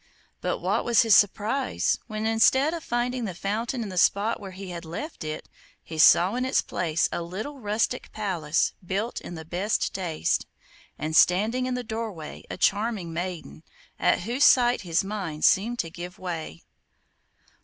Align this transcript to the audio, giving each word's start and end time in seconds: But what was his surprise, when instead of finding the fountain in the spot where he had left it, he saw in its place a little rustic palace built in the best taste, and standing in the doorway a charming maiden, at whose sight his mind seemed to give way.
But 0.41 0.57
what 0.57 0.83
was 0.83 1.03
his 1.03 1.15
surprise, 1.15 1.99
when 2.07 2.25
instead 2.25 2.73
of 2.73 2.83
finding 2.83 3.25
the 3.25 3.35
fountain 3.35 3.83
in 3.83 3.89
the 3.89 3.99
spot 3.99 4.39
where 4.39 4.49
he 4.49 4.71
had 4.71 4.83
left 4.83 5.23
it, 5.23 5.47
he 5.83 5.99
saw 5.99 6.33
in 6.33 6.43
its 6.43 6.63
place 6.63 7.07
a 7.11 7.21
little 7.21 7.59
rustic 7.59 8.11
palace 8.11 8.73
built 8.83 9.21
in 9.21 9.35
the 9.35 9.45
best 9.45 9.93
taste, 9.93 10.47
and 10.97 11.15
standing 11.15 11.67
in 11.67 11.75
the 11.75 11.83
doorway 11.83 12.43
a 12.49 12.57
charming 12.57 13.13
maiden, 13.13 13.61
at 13.99 14.21
whose 14.21 14.43
sight 14.43 14.81
his 14.81 15.03
mind 15.03 15.45
seemed 15.45 15.77
to 15.77 15.91
give 15.91 16.17
way. 16.17 16.63